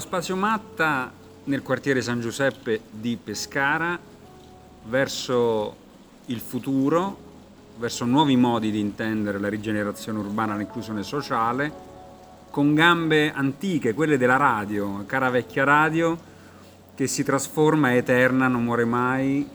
[0.00, 1.12] Spazio Matta
[1.44, 3.98] nel quartiere San Giuseppe di Pescara
[4.84, 5.76] verso
[6.26, 7.16] il futuro,
[7.76, 11.72] verso nuovi modi di intendere la rigenerazione urbana, l'inclusione sociale,
[12.50, 16.16] con gambe antiche, quelle della radio, cara vecchia radio,
[16.94, 19.48] che si trasforma, è eterna, non muore mai,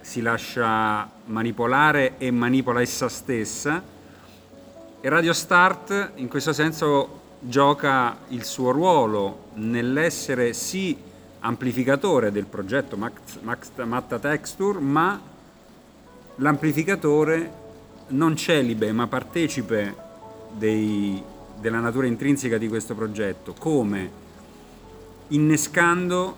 [0.00, 3.82] si lascia manipolare e manipola essa stessa.
[5.00, 10.96] E Radio Start in questo senso gioca il suo ruolo nell'essere sì
[11.40, 15.20] amplificatore del progetto Matta Texture, ma
[16.36, 17.60] l'amplificatore
[18.08, 19.94] non celibe ma partecipe
[20.52, 21.20] dei,
[21.58, 24.20] della natura intrinseca di questo progetto, come
[25.28, 26.36] innescando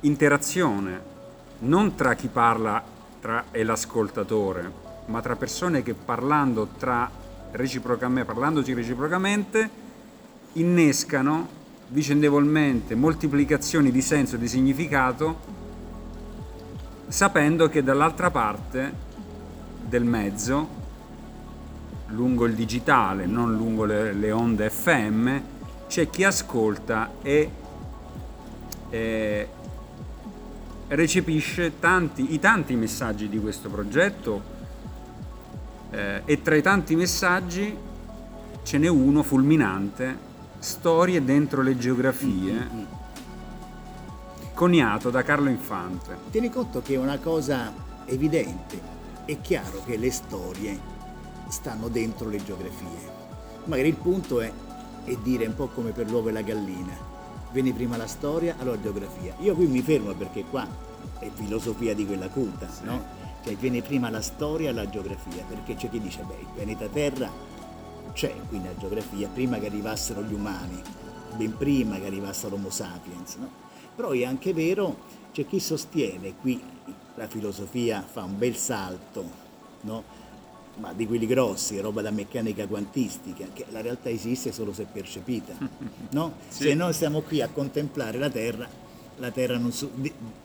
[0.00, 1.10] interazione
[1.60, 2.82] non tra chi parla
[3.20, 4.70] tra, e l'ascoltatore,
[5.06, 7.10] ma tra persone che parlando tra
[7.52, 9.81] reciprocamente, parlandosi reciprocamente
[10.54, 15.60] innescano vicendevolmente moltiplicazioni di senso e di significato
[17.08, 18.92] sapendo che dall'altra parte
[19.86, 20.80] del mezzo
[22.06, 25.36] lungo il digitale, non lungo le, le onde FM,
[25.88, 27.50] c'è chi ascolta e
[28.88, 29.48] eh,
[30.88, 34.42] recepisce tanti, i tanti messaggi di questo progetto
[35.90, 37.76] eh, e tra i tanti messaggi
[38.62, 40.30] ce n'è uno fulminante
[40.62, 42.84] Storie dentro le geografie, mm-hmm.
[44.54, 46.16] coniato da Carlo Infante.
[46.30, 47.72] Tieni conto che è una cosa
[48.04, 48.80] evidente,
[49.24, 50.78] è chiaro che le storie
[51.48, 53.10] stanno dentro le geografie.
[53.64, 54.52] Magari il punto è,
[55.02, 56.96] è dire un po' come per l'uovo e la gallina.
[57.50, 59.34] Viene prima la storia, allora la geografia.
[59.40, 60.64] Io qui mi fermo perché qua
[61.18, 62.84] è filosofia di quella culta, sì.
[62.84, 63.02] no?
[63.42, 66.86] Cioè viene prima la storia e la geografia, perché c'è chi dice, beh, il pianeta
[66.86, 67.51] Terra
[68.12, 70.80] c'è qui nella geografia, prima che arrivassero gli umani,
[71.36, 73.36] ben prima che arrivasse l'Homo sapiens.
[73.36, 73.50] No?
[73.94, 74.96] Però è anche vero,
[75.32, 76.60] c'è chi sostiene, qui
[77.14, 79.24] la filosofia fa un bel salto,
[79.82, 80.20] no?
[80.76, 85.54] ma di quelli grossi, roba da meccanica quantistica, che la realtà esiste solo se percepita.
[86.12, 86.34] No?
[86.48, 86.64] sì.
[86.64, 88.68] Se noi stiamo qui a contemplare la Terra,
[89.16, 89.90] la Terra non su-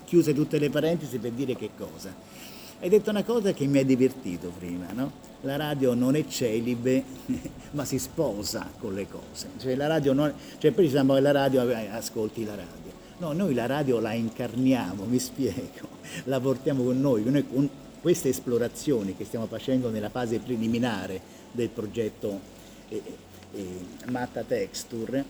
[0.05, 2.13] chiuse tutte le parentesi per dire che cosa?
[2.79, 5.11] Hai detto una cosa che mi ha divertito prima, no?
[5.41, 7.03] La radio non è celibe,
[7.71, 9.49] ma si sposa con le cose.
[9.57, 12.91] Cioè, la radio non, cioè poi diciamo che la radio, eh, ascolti la radio.
[13.17, 15.87] No, noi la radio la incarniamo, mi spiego,
[16.25, 17.23] la portiamo con noi.
[17.23, 17.67] noi con
[17.99, 21.19] queste esplorazioni che stiamo facendo nella fase preliminare
[21.51, 22.39] del progetto
[22.89, 23.01] eh,
[23.53, 23.65] eh,
[24.05, 25.25] Matta Texture,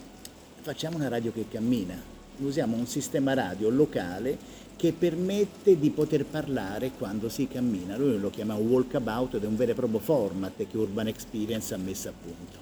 [0.60, 2.17] facciamo una radio che cammina.
[2.40, 4.38] Usiamo un sistema radio locale
[4.76, 7.98] che permette di poter parlare quando si cammina.
[7.98, 11.78] Lui lo chiama walkabout ed è un vero e proprio format che Urban Experience ha
[11.78, 12.60] messo a punto.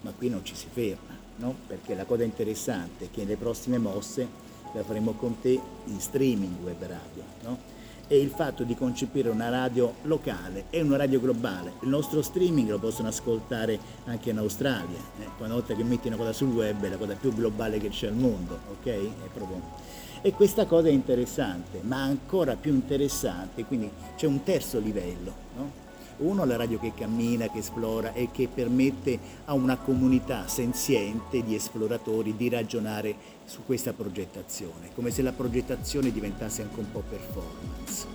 [0.00, 1.54] Ma qui non ci si ferma, no?
[1.66, 4.26] perché la cosa interessante è che le prossime mosse
[4.74, 7.22] le faremo con te in streaming web radio.
[7.42, 7.73] No?
[8.06, 11.72] E il fatto di concepire una radio locale e una radio globale.
[11.80, 14.98] Il nostro streaming lo possono ascoltare anche in Australia.
[15.20, 15.26] Eh?
[15.38, 18.08] Una volta che metti una cosa sul web è la cosa più globale che c'è
[18.08, 18.86] al mondo, ok?
[18.86, 19.92] È proprio
[20.26, 25.34] e questa cosa è interessante, ma ancora più interessante, quindi c'è un terzo livello.
[25.54, 25.83] No?
[26.18, 31.54] Uno la radio che cammina, che esplora e che permette a una comunità senziente di
[31.54, 33.14] esploratori di ragionare
[33.44, 38.06] su questa progettazione, come se la progettazione diventasse anche un po' performance.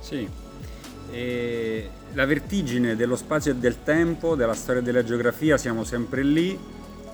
[0.00, 0.28] Sì,
[1.10, 6.58] e la vertigine dello spazio e del tempo, della storia della geografia, siamo sempre lì,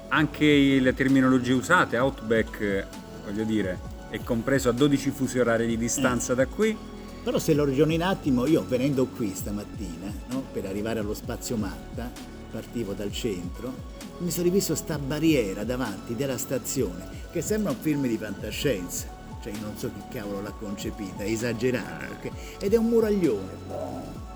[0.09, 2.87] anche le terminologie usate, Outback,
[3.25, 3.79] voglio dire,
[4.11, 6.37] è compreso a 12 fusi orari di distanza eh.
[6.37, 6.77] da qui.
[7.23, 11.57] Però se lo ragioni un attimo, io venendo qui stamattina, no, per arrivare allo spazio
[11.57, 12.11] Matta,
[12.51, 13.73] partivo dal centro,
[14.19, 19.07] mi sono rivisto sta barriera davanti della stazione, che sembra un film di fantascienza.
[19.41, 22.13] Cioè, non so chi cavolo l'ha concepita, è esagerato.
[22.19, 22.31] Okay?
[22.59, 23.53] Ed è un muraglione,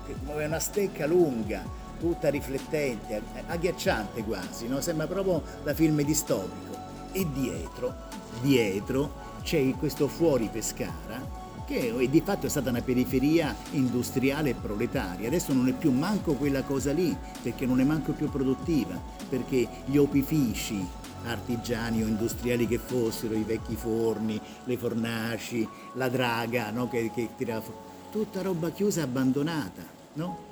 [0.05, 1.65] che muove una stecca lunga,
[1.99, 4.79] tutta riflettente, agghiacciante quasi, no?
[4.79, 6.75] sembra proprio da film distopico.
[7.11, 7.93] E dietro,
[8.41, 15.27] dietro c'è questo fuori Pescara che di fatto è stata una periferia industriale e proletaria.
[15.27, 18.97] Adesso non è più manco quella cosa lì, perché non è manco più produttiva,
[19.27, 20.81] perché gli opifici
[21.25, 26.87] artigiani o industriali che fossero, i vecchi forni, le fornaci, la draga no?
[26.87, 27.79] che, che tirava fuori,
[28.11, 29.83] tutta roba chiusa abbandonata.
[30.13, 30.45] No?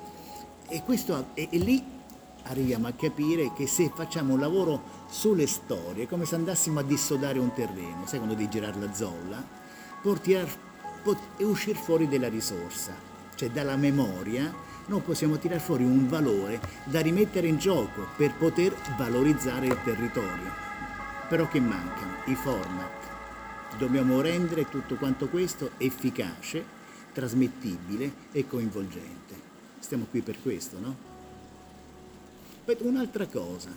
[0.68, 1.82] E, questo, e, e lì
[2.42, 6.82] arriviamo a capire che se facciamo un lavoro sulle storie, è come se andassimo a
[6.82, 9.42] dissodare un terreno, sai quando devi girare la zolla,
[10.02, 10.64] per tirar
[11.36, 12.94] e uscire fuori della risorsa,
[13.34, 14.52] cioè dalla memoria
[14.86, 20.64] noi possiamo tirare fuori un valore da rimettere in gioco per poter valorizzare il territorio.
[21.28, 22.18] Però che mancano?
[22.26, 23.74] I format.
[23.78, 26.64] Dobbiamo rendere tutto quanto questo efficace,
[27.12, 29.34] trasmettibile e coinvolgente.
[29.80, 30.96] Stiamo qui per questo, no?
[32.64, 33.70] Poi un'altra cosa,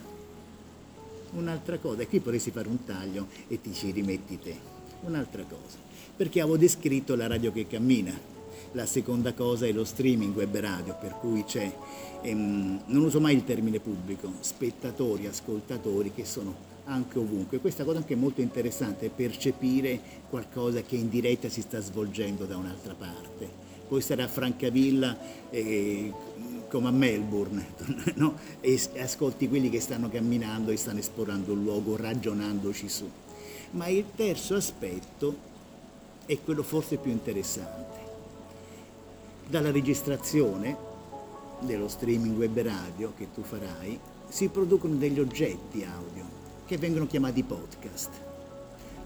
[1.32, 4.79] un'altra cosa, e qui potresti fare un taglio e ti ci rimetti te.
[5.02, 5.88] Un'altra cosa
[6.20, 8.12] perché avevo descritto la radio che cammina.
[8.74, 11.74] La seconda cosa è lo streaming web radio, per cui c'è,
[12.22, 16.54] ehm, non uso mai il termine pubblico, spettatori, ascoltatori che sono
[16.84, 17.60] anche ovunque.
[17.60, 19.98] Questa cosa anche è molto interessante, percepire
[20.30, 23.48] qualcosa che in diretta si sta svolgendo da un'altra parte.
[23.88, 25.18] Puoi stare a Francavilla
[25.50, 26.12] eh,
[26.68, 27.66] come a Melbourne
[28.16, 28.36] no?
[28.60, 33.10] e ascolti quelli che stanno camminando e stanno esplorando il luogo, ragionandoci su.
[33.72, 35.48] Ma il terzo aspetto
[36.26, 37.98] è quello forse più interessante.
[39.48, 40.88] Dalla registrazione
[41.60, 46.26] dello streaming web radio che tu farai si producono degli oggetti audio
[46.66, 48.10] che vengono chiamati podcast.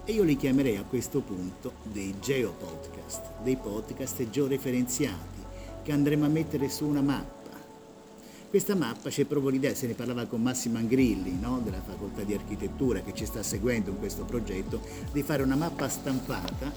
[0.05, 5.41] E io li chiamerei a questo punto dei geopodcast, dei podcast georeferenziati
[5.81, 7.42] che andremo a mettere su una mappa.
[8.53, 11.59] Questa mappa c'è proprio l'idea, se ne parlava con Massimo Angrilli no?
[11.63, 14.79] della facoltà di architettura che ci sta seguendo in questo progetto,
[15.11, 16.71] di fare una mappa stampata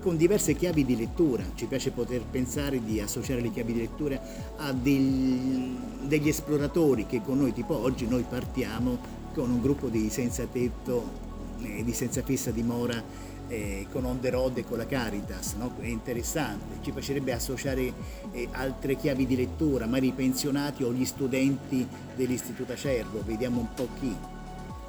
[0.00, 1.42] con diverse chiavi di lettura.
[1.56, 4.22] Ci piace poter pensare di associare le chiavi di lettura
[4.58, 8.96] a del, degli esploratori che con noi, tipo oggi, noi partiamo
[9.34, 11.25] con un gruppo di senza tetto,
[11.62, 13.02] eh, di senza fissa dimora
[13.48, 15.74] eh, con On the Road e con la Caritas, no?
[15.78, 17.92] è interessante, ci piacerebbe associare
[18.32, 23.72] eh, altre chiavi di lettura, magari i pensionati o gli studenti dell'Istituto Acerbo, vediamo un
[23.74, 24.14] po' chi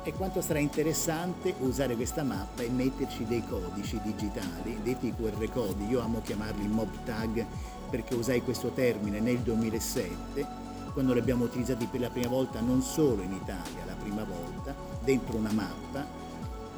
[0.03, 5.85] e quanto sarà interessante usare questa mappa e metterci dei codici digitali, detti QR codi,
[5.87, 7.45] io amo chiamarli mob tag
[7.89, 12.81] perché usai questo termine nel 2007 quando li abbiamo utilizzati per la prima volta non
[12.81, 14.73] solo in Italia, la prima volta,
[15.03, 16.26] dentro una mappa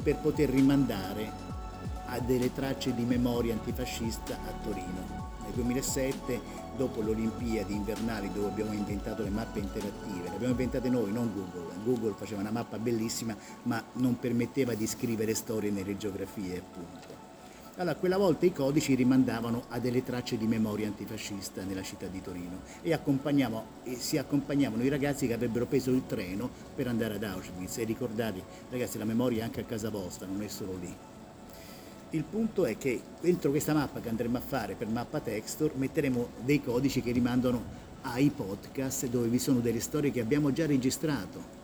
[0.02, 1.48] per poter rimandare
[2.06, 5.28] a delle tracce di memoria antifascista a Torino.
[5.42, 6.40] Nel 2007
[6.76, 11.32] dopo le Olimpiadi invernali dove abbiamo inventato le mappe interattive, le abbiamo inventate noi, non
[11.32, 11.74] Google.
[11.84, 17.09] Google faceva una mappa bellissima ma non permetteva di scrivere storie nelle geografie appunto.
[17.76, 22.20] Allora, quella volta i codici rimandavano a delle tracce di memoria antifascista nella città di
[22.20, 27.22] Torino e, e si accompagnavano i ragazzi che avrebbero preso il treno per andare ad
[27.22, 30.94] Auschwitz e ricordavi, ragazzi, la memoria è anche a casa vostra, non è solo lì.
[32.10, 36.28] Il punto è che dentro questa mappa che andremo a fare per mappa texture metteremo
[36.44, 41.58] dei codici che rimandano ai podcast dove vi sono delle storie che abbiamo già registrato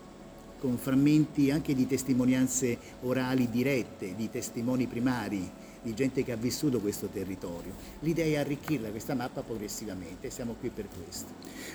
[0.60, 5.50] con frammenti anche di testimonianze orali dirette, di testimoni primari,
[5.86, 7.72] di gente che ha vissuto questo territorio.
[8.00, 11.28] L'idea è arricchirla questa mappa progressivamente, siamo qui per questo.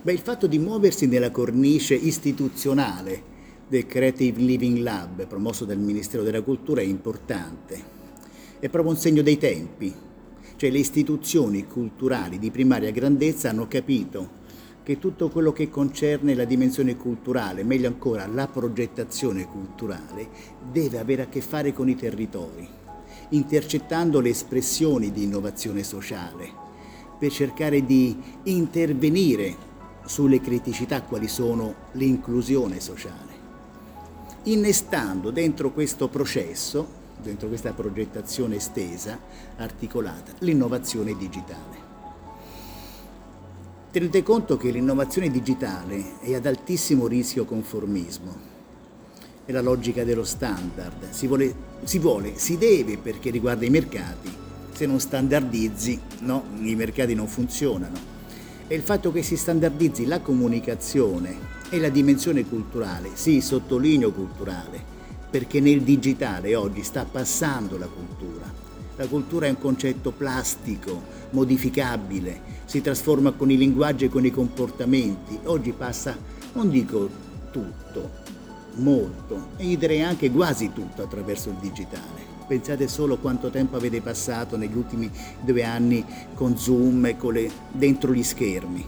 [0.04, 3.40] Beh, il fatto di muoversi nella cornice istituzionale
[3.70, 8.00] del Creative Living Lab promosso dal Ministero della Cultura è importante
[8.60, 9.92] è proprio un segno dei tempi,
[10.56, 14.40] cioè le istituzioni culturali di primaria grandezza hanno capito
[14.84, 20.28] che tutto quello che concerne la dimensione culturale, meglio ancora la progettazione culturale,
[20.72, 22.68] deve avere a che fare con i territori,
[23.32, 26.50] intercettando le espressioni di innovazione sociale,
[27.20, 29.70] per cercare di intervenire
[30.06, 33.34] sulle criticità quali sono l'inclusione sociale,
[34.44, 39.20] innestando dentro questo processo dentro questa progettazione estesa,
[39.58, 41.90] articolata, l'innovazione digitale.
[43.92, 48.51] Tenete conto che l'innovazione digitale è ad altissimo rischio conformismo.
[49.44, 51.10] È la logica dello standard.
[51.10, 54.30] Si vuole, si, vuole, si deve perché riguarda i mercati.
[54.72, 58.10] Se non standardizzi, no, i mercati non funzionano.
[58.68, 61.36] E il fatto che si standardizzi la comunicazione
[61.70, 64.82] e la dimensione culturale, sì, sottolineo culturale,
[65.30, 68.46] perché nel digitale oggi sta passando la cultura.
[68.98, 74.32] La cultura è un concetto plastico, modificabile, si trasforma con i linguaggi e con i
[74.32, 75.40] comportamenti.
[75.46, 76.16] Oggi passa,
[76.54, 77.10] non dico
[77.52, 78.21] tutto,
[78.76, 82.30] molto, e direi anche quasi tutto attraverso il digitale.
[82.48, 85.10] Pensate solo quanto tempo avete passato negli ultimi
[85.40, 88.86] due anni con Zoom e con le, dentro gli schermi.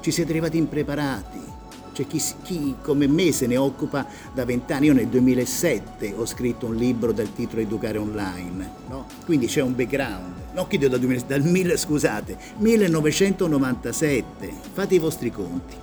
[0.00, 1.52] Ci siete arrivati impreparati.
[1.92, 4.86] C'è chi, chi, come me se ne occupa da vent'anni.
[4.86, 9.06] Io nel 2007 ho scritto un libro dal titolo Educare Online, no?
[9.24, 10.32] quindi c'è un background.
[10.54, 14.52] No, che dal, 2000, dal scusate, 1997.
[14.72, 15.74] Fate i vostri conti.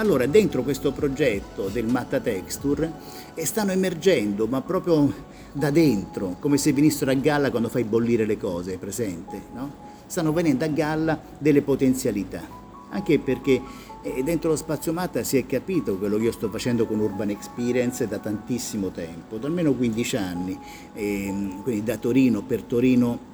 [0.00, 2.90] Allora, dentro questo progetto del Matta Texture
[3.34, 5.12] eh, stanno emergendo, ma proprio
[5.52, 9.38] da dentro, come se venissero a galla quando fai bollire le cose, presente?
[9.52, 9.70] No?
[10.06, 12.40] Stanno venendo a galla delle potenzialità,
[12.88, 13.60] anche perché
[14.00, 17.28] eh, dentro lo spazio Matta si è capito quello che io sto facendo con Urban
[17.28, 20.58] Experience da tantissimo tempo, da almeno 15 anni,
[20.94, 23.29] ehm, quindi da Torino per Torino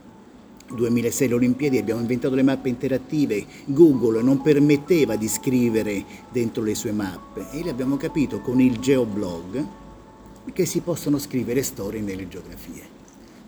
[0.68, 6.74] 2006 le Olimpiadi abbiamo inventato le mappe interattive, Google non permetteva di scrivere dentro le
[6.74, 7.46] sue mappe.
[7.52, 9.66] E le abbiamo capito con il geoblog
[10.52, 12.94] che si possono scrivere storie nelle geografie.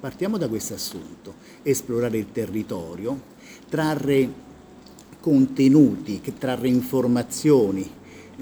[0.00, 3.20] Partiamo da questo assunto, esplorare il territorio,
[3.68, 4.46] trarre
[5.20, 7.88] contenuti, trarre informazioni,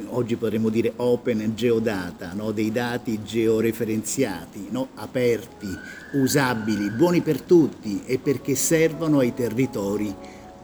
[0.08, 2.52] oggi potremmo dire open geodata, no?
[2.52, 4.88] dei dati georeferenziati, no?
[4.94, 5.68] aperti,
[6.14, 10.14] usabili, buoni per tutti e perché servono ai territori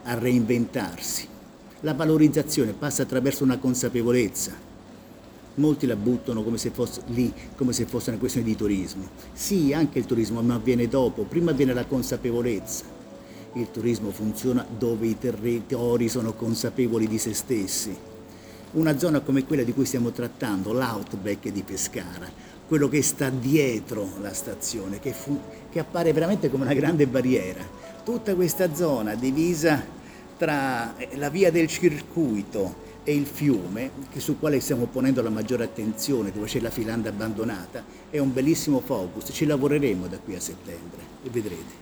[0.05, 1.29] a reinventarsi.
[1.81, 4.71] La valorizzazione passa attraverso una consapevolezza.
[5.55, 9.09] Molti la buttano come se fosse lì, come se fosse una questione di turismo.
[9.33, 12.85] Sì, anche il turismo, ma avviene dopo, prima avviene la consapevolezza.
[13.55, 18.11] Il turismo funziona dove i territori sono consapevoli di se stessi
[18.73, 22.31] una zona come quella di cui stiamo trattando, l'outback di Pescara,
[22.67, 25.39] quello che sta dietro la stazione, che, fu,
[25.71, 27.63] che appare veramente come una grande barriera.
[28.03, 29.85] Tutta questa zona divisa
[30.39, 35.65] tra eh, la via del circuito e il fiume, sul quale stiamo ponendo la maggiore
[35.65, 39.31] attenzione, dove c'è la filanda abbandonata, è un bellissimo focus.
[39.33, 41.82] Ci lavoreremo da qui a settembre e vedrete.